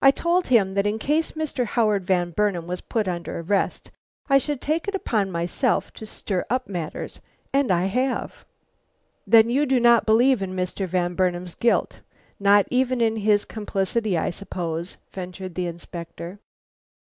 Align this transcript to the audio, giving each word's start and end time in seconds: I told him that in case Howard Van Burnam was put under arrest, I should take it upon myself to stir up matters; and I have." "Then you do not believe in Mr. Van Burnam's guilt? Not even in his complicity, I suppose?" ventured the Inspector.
I 0.00 0.12
told 0.12 0.46
him 0.46 0.74
that 0.74 0.86
in 0.86 1.00
case 1.00 1.32
Howard 1.34 2.06
Van 2.06 2.30
Burnam 2.30 2.68
was 2.68 2.80
put 2.80 3.08
under 3.08 3.40
arrest, 3.40 3.90
I 4.30 4.38
should 4.38 4.60
take 4.60 4.86
it 4.86 4.94
upon 4.94 5.32
myself 5.32 5.92
to 5.94 6.06
stir 6.06 6.46
up 6.48 6.68
matters; 6.68 7.20
and 7.52 7.72
I 7.72 7.86
have." 7.86 8.44
"Then 9.26 9.50
you 9.50 9.66
do 9.66 9.80
not 9.80 10.06
believe 10.06 10.42
in 10.42 10.52
Mr. 10.54 10.86
Van 10.86 11.14
Burnam's 11.16 11.56
guilt? 11.56 12.02
Not 12.38 12.66
even 12.70 13.00
in 13.00 13.16
his 13.16 13.44
complicity, 13.44 14.16
I 14.16 14.30
suppose?" 14.30 14.98
ventured 15.10 15.56
the 15.56 15.66
Inspector. 15.66 16.38